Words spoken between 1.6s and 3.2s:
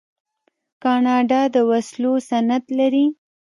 وسلو صنعت لري.